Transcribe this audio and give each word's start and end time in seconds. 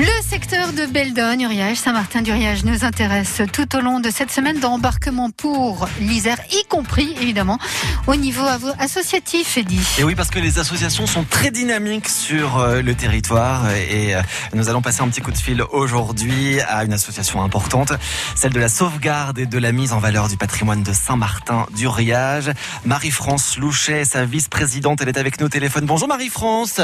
Le 0.00 0.22
secteur 0.22 0.72
de 0.72 0.86
Beldon, 0.86 1.38
Uriage, 1.40 1.76
Saint-Martin-d'Uriage 1.76 2.64
nous 2.64 2.86
intéresse 2.86 3.42
tout 3.52 3.76
au 3.76 3.82
long 3.82 4.00
de 4.00 4.08
cette 4.08 4.30
semaine 4.30 4.58
d'embarquement 4.58 5.28
pour 5.28 5.86
l'Isère, 6.00 6.38
y 6.50 6.64
compris 6.68 7.14
évidemment 7.20 7.58
au 8.06 8.16
niveau 8.16 8.46
associatif, 8.78 9.58
Eddy. 9.58 9.78
Et 9.98 10.04
oui, 10.04 10.14
parce 10.14 10.30
que 10.30 10.38
les 10.38 10.58
associations 10.58 11.06
sont 11.06 11.24
très 11.24 11.50
dynamiques 11.50 12.08
sur 12.08 12.60
euh, 12.60 12.80
le 12.80 12.94
territoire 12.94 13.70
et 13.72 14.14
euh, 14.14 14.22
nous 14.54 14.70
allons 14.70 14.80
passer 14.80 15.02
un 15.02 15.08
petit 15.08 15.20
coup 15.20 15.32
de 15.32 15.36
fil 15.36 15.62
aujourd'hui 15.70 16.62
à 16.62 16.84
une 16.84 16.94
association 16.94 17.42
importante, 17.42 17.92
celle 18.34 18.54
de 18.54 18.60
la 18.60 18.70
sauvegarde 18.70 19.38
et 19.38 19.44
de 19.44 19.58
la 19.58 19.70
mise 19.70 19.92
en 19.92 19.98
valeur 19.98 20.28
du 20.28 20.38
patrimoine 20.38 20.82
de 20.82 20.94
Saint-Martin-d'Uriage. 20.94 22.52
Marie-France 22.86 23.58
Louchet, 23.58 24.06
sa 24.06 24.24
vice-présidente, 24.24 25.02
elle 25.02 25.10
est 25.10 25.18
avec 25.18 25.38
nous 25.40 25.46
au 25.46 25.50
téléphone. 25.50 25.84
Bonjour 25.84 26.08
Marie-France. 26.08 26.80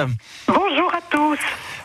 Bonjour 0.49 0.93
à 0.93 1.01
tous. 1.11 1.39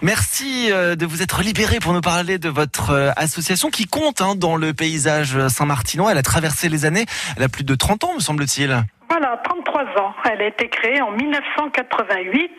Merci 0.04 0.72
euh, 0.72 0.96
de 0.96 1.06
vous 1.06 1.22
être 1.22 1.44
libéré 1.44 1.78
pour 1.80 1.94
nous 1.94 2.02
parler 2.02 2.40
de 2.40 2.50
votre 2.50 2.90
euh, 2.90 3.12
association 3.18 3.70
qui 3.70 3.86
compte 3.86 4.20
hein, 4.20 4.34
dans 4.36 4.56
le 4.56 4.74
paysage 4.74 5.48
saint-martinois. 5.48 6.12
Elle 6.12 6.18
a 6.18 6.24
traversé 6.24 6.70
les 6.70 6.86
années. 6.86 7.06
Elle 7.38 7.44
a 7.44 7.50
plus 7.50 7.64
de 7.64 7.76
30 7.76 8.06
ans, 8.06 8.16
me 8.16 8.20
semble-t-il. 8.20 8.84
Voilà, 9.10 9.40
33 9.44 9.84
ans. 10.02 10.16
Elle 10.26 10.42
a 10.42 10.48
été 10.48 10.70
créée 10.70 11.02
en 11.02 11.12
1988 11.12 12.52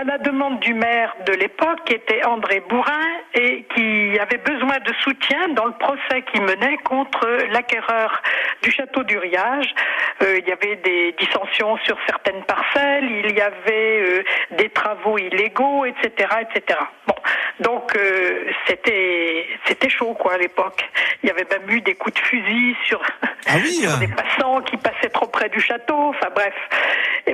à 0.00 0.04
la 0.04 0.18
demande 0.18 0.58
du 0.60 0.74
maire 0.74 1.14
de 1.26 1.32
l'époque, 1.32 1.80
qui 1.84 1.94
était 1.94 2.24
André 2.24 2.62
Bourrin, 2.68 3.06
et 3.34 3.66
qui 3.74 4.18
avait 4.18 4.38
besoin 4.38 4.78
de 4.78 4.92
soutien 5.02 5.48
dans 5.50 5.66
le 5.66 5.72
procès 5.72 6.22
qu'il 6.32 6.42
menait 6.42 6.76
contre 6.78 7.26
l'acquéreur 7.52 8.22
du 8.62 8.70
château 8.70 9.04
d'Uriage. 9.04 9.74
Euh, 10.22 10.38
il 10.38 10.48
y 10.48 10.52
avait 10.52 10.76
des 10.76 11.12
dissensions 11.18 11.76
sur 11.78 11.96
certaines 12.06 12.44
parcelles, 12.44 13.04
il 13.24 13.36
y 13.36 13.40
avait 13.40 14.00
euh, 14.00 14.24
des 14.52 14.68
travaux 14.70 15.18
illégaux, 15.18 15.84
etc., 15.84 16.28
etc. 16.42 16.78
Bon, 17.06 17.14
donc 17.60 17.96
euh, 17.96 18.44
c'était 18.66 19.46
c'était 19.66 19.88
chaud 19.88 20.14
quoi 20.14 20.34
à 20.34 20.38
l'époque. 20.38 20.88
Il 21.22 21.28
y 21.28 21.32
avait 21.32 21.46
même 21.50 21.68
eu 21.68 21.80
des 21.80 21.94
coups 21.94 22.14
de 22.14 22.20
fusil 22.20 22.76
sur, 22.86 23.02
ah 23.46 23.54
oui, 23.56 23.86
des 24.00 24.14
passants 24.14 24.60
qui 24.62 24.76
passaient 24.76 25.10
trop 25.10 25.26
près 25.26 25.48
du 25.48 25.60
château. 25.60 26.10
Enfin 26.10 26.28
bref. 26.34 26.54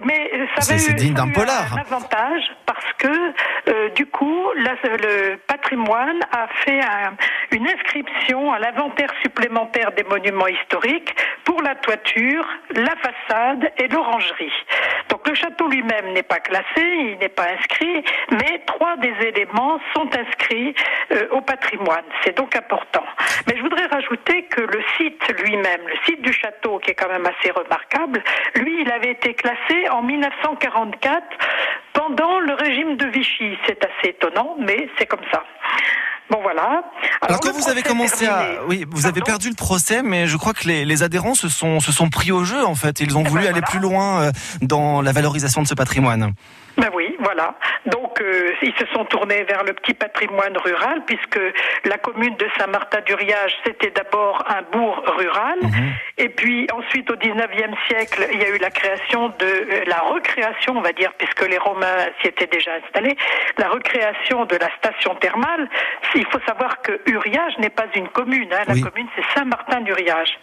Mais 0.04 0.30
ça 0.56 0.72
avait 0.72 1.04
eu, 1.04 1.14
un 1.16 1.78
avantage 1.78 2.42
parce 2.64 2.92
que 2.96 3.90
du 3.94 4.06
coup 4.06 4.44
le 4.54 5.36
patrimoine 5.48 6.20
a 6.32 6.46
fait 6.64 6.80
une 7.50 7.66
inscription 7.68 8.52
à 8.52 8.58
l'inventaire 8.60 9.12
supplémentaire 9.22 9.92
des 9.92 10.04
monuments 10.04 10.46
historiques 10.46 11.14
pour 11.44 11.60
la 11.62 11.74
toiture, 11.74 12.46
la 12.74 12.94
façade 12.96 13.72
et 13.78 13.88
l'orangerie. 13.88 14.52
Donc 15.08 15.26
le 15.28 15.34
château 15.34 15.68
lui-même 15.68 16.12
n'est 16.12 16.22
pas 16.22 16.40
classé, 16.40 16.64
il 16.76 17.18
n'est 17.18 17.28
pas 17.28 17.48
inscrit, 17.58 18.04
mais 18.30 18.62
trois 18.66 18.96
des 18.98 19.14
éléments 19.26 19.80
sont 19.94 20.08
inscrits 20.16 20.74
euh, 21.12 21.28
au 21.30 21.40
patrimoine. 21.40 22.04
C'est 22.24 22.36
donc 22.36 22.54
important. 22.56 23.04
Mais 23.46 23.56
je 23.56 23.62
voudrais 23.62 23.86
rajouter 23.86 24.44
que 24.44 24.60
le 24.60 24.82
site 24.96 25.22
lui-même, 25.42 25.80
le 25.86 25.96
site 26.06 26.22
du 26.22 26.32
château, 26.32 26.78
qui 26.78 26.92
est 26.92 26.94
quand 26.94 27.08
même 27.08 27.26
assez 27.26 27.50
remarquable, 27.50 28.22
lui, 28.56 28.82
il 28.82 28.92
avait 28.92 29.12
été 29.12 29.34
classé 29.34 29.88
en 29.90 30.02
1944 30.02 31.24
pendant 31.92 32.38
le 32.40 32.54
régime 32.54 32.96
de 32.96 33.06
Vichy. 33.06 33.58
C'est 33.66 33.84
assez 33.84 34.10
étonnant, 34.10 34.56
mais 34.58 34.88
c'est 34.98 35.06
comme 35.06 35.24
ça. 35.32 35.44
Bon 36.30 36.40
voilà. 36.42 36.84
Alors, 37.22 37.40
quand 37.40 37.52
vous 37.52 37.68
avez 37.68 37.82
commencé 37.82 38.26
à, 38.26 38.64
oui, 38.68 38.86
vous 38.88 39.06
avez 39.06 39.20
perdu 39.20 39.48
le 39.48 39.56
procès, 39.56 40.02
mais 40.02 40.28
je 40.28 40.36
crois 40.36 40.52
que 40.52 40.68
les, 40.68 41.02
adhérents 41.02 41.34
se 41.34 41.48
sont 41.48 41.80
se 41.80 41.92
sont 41.92 42.08
pris 42.08 42.30
au 42.30 42.44
jeu 42.44 42.64
en 42.64 42.74
fait. 42.74 43.00
Ils 43.00 43.16
ont 43.16 43.24
eh 43.26 43.28
voulu 43.28 43.44
ben, 43.44 43.52
aller 43.52 43.62
plus 43.62 43.80
loin 43.80 44.22
euh, 44.22 44.30
dans 44.62 45.02
la 45.02 45.12
valorisation 45.12 45.62
de 45.62 45.66
ce 45.66 45.74
patrimoine. 45.74 46.32
Ben 46.76 46.88
oui, 46.94 47.16
voilà. 47.20 47.54
Donc 47.86 48.20
euh, 48.20 48.52
ils 48.62 48.74
se 48.74 48.86
sont 48.92 49.04
tournés 49.04 49.44
vers 49.44 49.64
le 49.64 49.72
petit 49.72 49.94
patrimoine 49.94 50.56
rural 50.58 51.02
puisque 51.06 51.40
la 51.84 51.98
commune 51.98 52.36
de 52.36 52.46
Saint-Martin-d'Uriage 52.58 53.52
c'était 53.64 53.90
d'abord 53.90 54.44
un 54.48 54.62
bourg 54.72 55.02
rural 55.18 55.58
mhm. 55.62 55.92
et 56.18 56.28
puis 56.28 56.66
ensuite 56.72 57.10
au 57.10 57.16
19e 57.16 57.74
siècle 57.88 58.26
il 58.32 58.40
y 58.40 58.44
a 58.44 58.48
eu 58.48 58.58
la 58.58 58.70
création 58.70 59.28
de 59.38 59.44
euh, 59.44 59.84
la 59.86 59.98
recréation 60.00 60.76
on 60.76 60.80
va 60.80 60.92
dire 60.92 61.12
puisque 61.18 61.46
les 61.48 61.58
Romains 61.58 62.06
s'y 62.20 62.28
étaient 62.28 62.46
déjà 62.46 62.72
installés 62.84 63.16
la 63.58 63.68
recréation 63.68 64.44
de 64.44 64.56
la 64.56 64.68
station 64.76 65.14
thermale. 65.16 65.68
Il 66.14 66.26
faut 66.26 66.40
savoir 66.46 66.80
que 66.82 67.00
Uriage 67.06 67.56
n'est 67.58 67.70
pas 67.70 67.86
une 67.94 68.08
commune 68.08 68.52
hein. 68.52 68.64
la 68.66 68.74
commune 68.74 69.08
c'est 69.16 69.38
Saint-Martin-d'Uriage. 69.38 70.38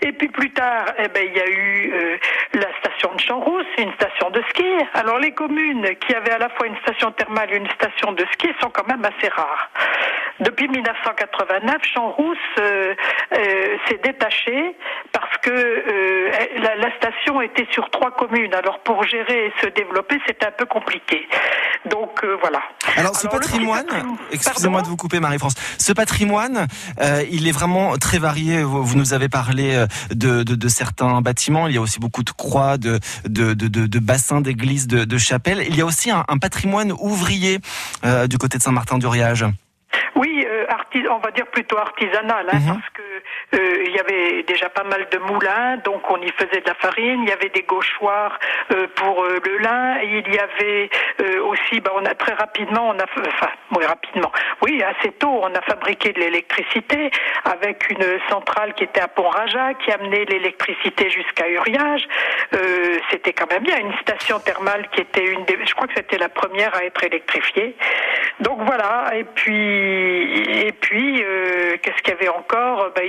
Et 0.00 0.12
puis 0.12 0.28
plus 0.28 0.52
tard 0.52 0.86
eh 0.98 1.08
ben 1.08 1.24
il 1.26 1.36
y 1.36 1.40
a 1.40 1.48
eu 1.48 1.92
euh, 1.92 2.16
la 2.54 2.68
station 2.80 3.14
de 3.14 3.20
Champs-Rousse, 3.20 3.66
une 3.78 3.92
station 3.94 4.30
de 4.30 4.42
ski. 4.50 4.64
Alors 4.94 5.18
les 5.18 5.32
communes 5.32 5.88
qui 6.06 6.14
avait 6.22 6.32
à 6.32 6.38
la 6.38 6.48
fois 6.50 6.66
une 6.66 6.76
station 6.78 7.10
thermale 7.12 7.52
et 7.52 7.56
une 7.56 7.70
station 7.70 8.12
de 8.12 8.24
ski 8.32 8.48
sont 8.60 8.70
quand 8.70 8.86
même 8.86 9.04
assez 9.04 9.28
rares. 9.28 9.70
Depuis 10.40 10.68
1989, 10.68 11.76
Champs-Rousse 11.82 12.38
euh, 12.58 12.94
euh, 13.36 13.76
s'est 13.86 14.00
détaché 14.02 14.74
que 15.42 15.50
euh, 15.50 16.30
la, 16.78 16.96
station 16.96 17.42
était 17.42 17.66
sur 17.72 17.90
trois 17.90 18.12
communes. 18.12 18.54
Alors 18.54 18.78
pour 18.80 19.04
gérer 19.04 19.46
et 19.46 19.52
se 19.60 19.66
développer, 19.68 20.18
c'était 20.26 20.46
un 20.46 20.52
peu 20.52 20.66
compliqué. 20.66 21.26
Donc 21.90 22.24
voilà. 22.40 22.62
Alors 22.96 23.16
ce 23.16 23.26
patrimoine, 23.26 23.86
excusez-moi 24.30 24.82
de 24.82 24.86
vous 24.86 24.96
couper 24.96 25.18
Marie-France, 25.18 25.54
ce 25.78 25.92
patrimoine, 25.92 26.68
il 27.30 27.48
est 27.48 27.52
vraiment 27.52 27.96
très 27.98 28.18
varié. 28.18 28.62
Vous, 28.62 28.96
nous 28.96 29.14
avez 29.14 29.28
parlé 29.28 29.84
de, 30.10 30.44
de, 30.44 30.54
de, 30.54 30.68
certains 30.68 31.20
bâtiments, 31.20 31.66
il 31.66 31.74
y 31.74 31.78
a 31.78 31.80
aussi 31.80 31.98
beaucoup 31.98 32.22
de 32.22 32.30
croix, 32.30 32.78
de, 32.78 33.00
de, 33.24 33.54
de 33.54 33.98
bassins 33.98 34.40
d'églises, 34.40 34.86
de, 34.86 35.18
chapelles. 35.18 35.64
Il 35.68 35.76
y 35.76 35.80
a 35.80 35.84
aussi 35.84 36.10
un, 36.12 36.38
patrimoine 36.40 36.92
ouvrier 36.92 37.58
du 38.28 38.38
côté 38.38 38.58
de 38.58 38.62
Saint-Martin-du-Riage. 38.62 39.46
Oui, 40.14 40.46
on 41.08 41.18
va 41.18 41.30
dire 41.30 41.46
plutôt 41.46 41.78
artisanal, 41.78 42.46
hein, 42.50 42.58
mhm. 42.58 42.80
parce 42.80 42.90
que 42.90 43.02
euh, 43.56 43.84
il 43.86 43.94
y 43.94 43.98
avait 43.98 44.42
déjà 44.44 44.68
pas 44.68 44.84
mal 44.84 45.06
de 45.10 45.18
moulins, 45.18 45.76
donc 45.78 46.02
on 46.10 46.20
y 46.20 46.30
faisait 46.32 46.60
de 46.60 46.66
la 46.66 46.74
farine. 46.74 47.22
Il 47.22 47.28
y 47.28 47.32
avait 47.32 47.48
des 47.50 47.62
gauchoirs 47.62 48.38
euh, 48.72 48.86
pour 48.94 49.24
euh, 49.24 49.38
le 49.44 49.58
lin. 49.58 50.00
Et 50.02 50.22
il 50.26 50.34
y 50.34 50.38
avait 50.38 50.90
euh, 51.20 51.44
aussi, 51.44 51.80
bah, 51.80 51.92
on 51.94 52.04
a 52.04 52.14
très 52.14 52.34
rapidement, 52.34 52.88
on 52.88 52.98
a, 52.98 53.04
enfin, 53.04 53.50
oui, 53.76 53.84
rapidement, 53.84 54.32
oui, 54.62 54.82
assez 54.82 55.12
tôt, 55.12 55.40
on 55.42 55.54
a 55.54 55.60
fabriqué 55.62 56.12
de 56.12 56.20
l'électricité 56.20 57.10
avec 57.44 57.90
une 57.90 58.18
centrale 58.28 58.74
qui 58.74 58.84
était 58.84 59.00
à 59.00 59.08
Pont-Raja, 59.08 59.74
qui 59.74 59.90
amenait 59.92 60.24
l'électricité 60.24 61.10
jusqu'à 61.10 61.48
Uriage. 61.48 62.06
C'était 63.12 63.32
quand 63.32 63.50
même 63.50 63.62
bien 63.62 63.78
une 63.78 63.96
station 63.98 64.38
thermale 64.40 64.88
qui 64.92 65.02
était 65.02 65.26
une 65.26 65.44
des, 65.44 65.58
je 65.64 65.74
crois 65.74 65.86
que 65.86 65.94
c'était 65.94 66.18
la 66.18 66.28
première 66.28 66.74
à 66.74 66.84
être 66.84 67.04
électrifiée. 67.04 67.76
Donc 68.40 68.60
voilà. 68.64 69.12
Et 69.14 69.24
puis, 69.24 70.66
et 70.66 70.72
puis, 70.72 71.22
qu'est-ce 71.82 72.02
qu'il 72.02 72.14
y 72.14 72.16
avait 72.16 72.28
encore? 72.28 72.90
Bah, 72.96 73.02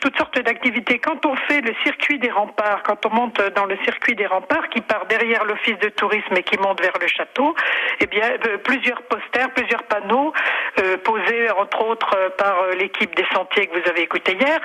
Toutes 0.00 0.16
sortes 0.16 0.38
d'activités. 0.40 0.98
Quand 0.98 1.24
on 1.26 1.36
fait 1.36 1.60
le 1.60 1.74
circuit 1.84 2.18
des 2.18 2.30
remparts, 2.30 2.82
quand 2.82 3.04
on 3.06 3.10
monte 3.10 3.40
dans 3.54 3.66
le 3.66 3.76
circuit 3.84 4.14
des 4.14 4.26
remparts 4.26 4.68
qui 4.70 4.80
part 4.80 5.06
derrière 5.06 5.44
l'office 5.44 5.78
de 5.78 5.88
tourisme 5.90 6.34
et 6.36 6.42
qui 6.42 6.56
monte 6.58 6.80
vers 6.80 6.96
le 7.00 7.06
château, 7.06 7.54
eh 8.00 8.06
bien, 8.06 8.30
euh, 8.46 8.58
plusieurs 8.58 9.02
posters, 9.02 9.50
plusieurs 9.54 9.82
panneaux 9.84 10.32
euh, 10.80 10.96
posés 10.98 11.50
entre 11.50 11.84
autres 11.84 12.10
euh, 12.16 12.30
par 12.30 12.54
l'équipe 12.78 13.14
des 13.14 13.26
sentiers 13.32 13.66
que 13.66 13.78
vous 13.78 13.88
avez 13.88 14.02
écouté 14.02 14.36
hier, 14.40 14.60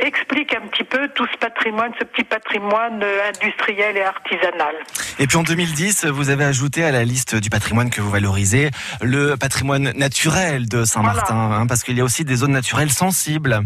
expliquent 0.00 0.54
un 0.54 0.66
petit 0.68 0.84
peu 0.84 1.08
tout 1.08 1.26
ce 1.32 1.38
patrimoine, 1.38 1.92
ce 1.98 2.04
petit 2.04 2.24
patrimoine 2.24 3.04
industriel 3.28 3.85
et. 3.92 4.76
Et 5.18 5.26
puis 5.26 5.36
en 5.36 5.42
2010, 5.42 6.06
vous 6.06 6.30
avez 6.30 6.44
ajouté 6.44 6.84
à 6.84 6.90
la 6.90 7.04
liste 7.04 7.36
du 7.36 7.50
patrimoine 7.50 7.90
que 7.90 8.00
vous 8.00 8.10
valorisez 8.10 8.70
le 9.00 9.36
patrimoine 9.36 9.92
naturel 9.96 10.68
de 10.68 10.84
Saint-Martin, 10.84 11.34
hein, 11.52 11.66
parce 11.66 11.82
qu'il 11.82 11.96
y 11.96 12.00
a 12.00 12.04
aussi 12.04 12.24
des 12.24 12.36
zones 12.36 12.52
naturelles 12.52 12.90
sensibles. 12.90 13.60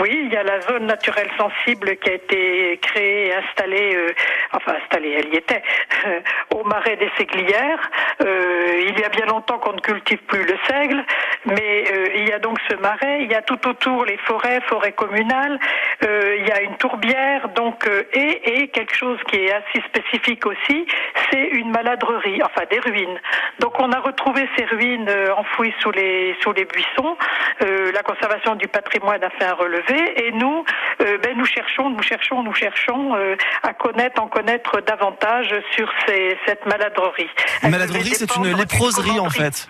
Oui, 0.00 0.25
il 0.26 0.32
y 0.32 0.36
a 0.36 0.42
la 0.42 0.60
zone 0.60 0.86
naturelle 0.86 1.30
sensible 1.38 1.96
qui 1.98 2.10
a 2.10 2.14
été 2.14 2.78
créée 2.82 3.28
et 3.28 3.34
installée, 3.34 3.94
euh, 3.94 4.12
enfin 4.52 4.74
installée, 4.82 5.16
elle 5.18 5.32
y 5.32 5.36
était, 5.36 5.62
euh, 6.06 6.20
au 6.56 6.64
marais 6.64 6.96
des 6.96 7.10
Séglières. 7.16 7.90
Euh, 8.22 8.82
il 8.88 8.98
y 8.98 9.04
a 9.04 9.08
bien 9.08 9.26
longtemps 9.26 9.58
qu'on 9.58 9.74
ne 9.74 9.80
cultive 9.80 10.18
plus 10.26 10.44
le 10.44 10.56
seigle, 10.68 11.04
mais 11.44 11.84
il 12.16 12.28
y 12.28 12.32
a 12.32 12.38
donc 12.38 12.58
ce 12.68 12.74
marais. 12.76 13.22
Il 13.22 13.30
y 13.30 13.34
a 13.34 13.42
tout 13.42 13.68
autour 13.68 14.04
les 14.04 14.16
forêts, 14.18 14.60
forêts 14.66 14.92
communales. 14.92 15.58
il 16.02 16.46
y 16.46 16.50
a 16.50 16.62
une 16.62 16.76
tourbière, 16.76 17.48
donc 17.50 17.88
et, 18.12 18.62
et 18.62 18.68
quelque 18.68 18.94
chose 18.94 19.18
qui 19.28 19.36
est 19.36 19.52
assez 19.52 19.80
spécifique 19.88 20.44
aussi, 20.46 20.86
c'est 21.30 21.48
une 21.48 21.70
maladrerie, 21.70 22.40
enfin 22.42 22.62
des 22.70 22.80
ruines. 22.80 23.20
Donc 23.60 23.78
on 23.78 23.92
a 23.92 24.00
retrouvé 24.00 24.48
ces 24.56 24.64
ruines 24.64 25.10
enfouies 25.36 25.74
sous 25.80 25.92
les 25.92 26.36
sous 26.40 26.52
les 26.52 26.64
buissons. 26.64 27.16
la 27.60 28.02
conservation 28.02 28.54
du 28.56 28.66
patrimoine 28.68 29.22
a 29.22 29.30
fait 29.30 29.44
un 29.44 29.54
relevé 29.54 30.15
et 30.16 30.32
nous, 30.32 30.64
euh, 31.00 31.18
ben, 31.18 31.36
nous 31.36 31.44
cherchons, 31.44 31.90
nous 31.90 32.02
cherchons, 32.02 32.42
nous 32.42 32.54
cherchons 32.54 33.14
euh, 33.14 33.36
à 33.62 33.74
connaître, 33.74 34.20
en 34.20 34.28
connaître 34.28 34.80
davantage 34.80 35.54
sur 35.74 35.88
ces, 36.06 36.36
cette 36.46 36.64
maladrerie. 36.66 37.28
Une 37.62 37.70
maladrerie, 37.70 38.14
c'est 38.14 38.34
une 38.36 38.56
léproserie 38.56 39.20
en 39.20 39.30
fait. 39.30 39.68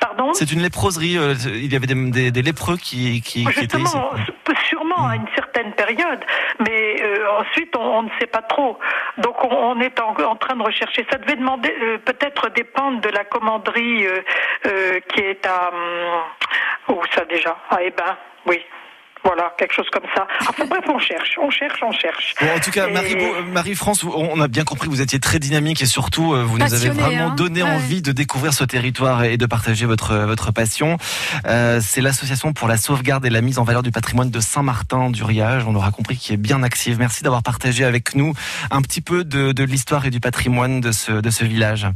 Pardon? 0.00 0.32
C'est 0.34 0.50
une 0.52 0.62
léproserie. 0.62 1.16
Euh, 1.16 1.34
il 1.46 1.72
y 1.72 1.76
avait 1.76 1.86
des, 1.86 2.30
des, 2.30 2.42
lépreux 2.42 2.76
qui, 2.76 3.22
qui, 3.22 3.44
qui 3.46 3.64
étaient 3.64 3.78
ici. 3.78 3.96
Sûrement 4.68 5.08
à 5.08 5.16
une 5.16 5.28
certaine 5.34 5.72
période, 5.72 6.20
mais 6.58 7.02
ensuite, 7.38 7.76
on, 7.76 8.02
ne 8.02 8.08
sait 8.18 8.26
pas 8.26 8.42
trop. 8.42 8.78
Donc, 9.18 9.36
on, 9.44 9.78
est 9.80 10.00
en, 10.00 10.36
train 10.36 10.56
de 10.56 10.62
rechercher. 10.62 11.06
Ça 11.10 11.18
devait 11.18 11.36
demander 11.36 11.70
peut-être 12.04 12.48
dépendre 12.50 13.00
de 13.00 13.10
la 13.10 13.24
commanderie 13.24 14.06
qui 14.64 15.20
est 15.20 15.46
à 15.46 15.68
hum, 16.88 16.96
où 16.96 17.00
ça 17.14 17.24
déjà? 17.26 17.56
Eh 17.80 17.90
ben, 17.90 18.16
oui. 18.46 18.60
Voilà, 19.24 19.52
quelque 19.56 19.74
chose 19.74 19.88
comme 19.92 20.06
ça. 20.14 20.26
Enfin 20.40 20.64
bref, 20.68 20.84
on 20.88 20.98
cherche, 20.98 21.38
on 21.40 21.50
cherche, 21.50 21.80
on 21.82 21.92
cherche. 21.92 22.34
Bon, 22.40 22.48
en 22.54 22.58
tout 22.58 22.70
cas, 22.70 22.88
Marie-France, 22.88 24.04
on 24.04 24.40
a 24.40 24.48
bien 24.48 24.64
compris 24.64 24.88
que 24.88 24.92
vous 24.92 25.00
étiez 25.00 25.20
très 25.20 25.38
dynamique 25.38 25.80
et 25.82 25.86
surtout, 25.86 26.34
euh, 26.34 26.42
vous 26.42 26.58
nous 26.58 26.74
avez 26.74 26.90
vraiment 26.90 27.30
hein. 27.30 27.34
donné 27.34 27.62
envie 27.62 28.02
de 28.02 28.12
découvrir 28.12 28.52
ce 28.52 28.64
territoire 28.64 29.24
et 29.24 29.36
de 29.36 29.46
partager 29.46 29.86
votre, 29.86 30.16
votre 30.16 30.52
passion. 30.52 30.98
Euh, 31.46 31.80
c'est 31.82 32.00
l'association 32.00 32.52
pour 32.52 32.68
la 32.68 32.76
sauvegarde 32.76 33.24
et 33.24 33.30
la 33.30 33.40
mise 33.40 33.58
en 33.58 33.64
valeur 33.64 33.82
du 33.82 33.92
patrimoine 33.92 34.30
de 34.30 34.40
Saint-Martin 34.40 35.10
d'Uriage. 35.10 35.64
On 35.66 35.74
aura 35.74 35.92
compris 35.92 36.16
qu'il 36.16 36.34
est 36.34 36.38
bien 36.38 36.62
active. 36.62 36.98
Merci 36.98 37.22
d'avoir 37.22 37.42
partagé 37.42 37.84
avec 37.84 38.14
nous 38.14 38.34
un 38.70 38.82
petit 38.82 39.00
peu 39.00 39.24
de, 39.24 39.52
de 39.52 39.64
l'histoire 39.64 40.04
et 40.06 40.10
du 40.10 40.20
patrimoine 40.20 40.80
de 40.80 40.90
ce, 40.90 41.12
de 41.12 41.30
ce 41.30 41.44
village. 41.44 41.86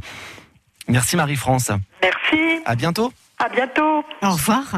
Merci 0.87 1.17
Marie-France. 1.17 1.71
Merci. 2.01 2.61
À 2.65 2.75
bientôt. 2.75 3.11
À 3.39 3.49
bientôt. 3.49 4.03
Au 4.23 4.31
revoir. 4.31 4.75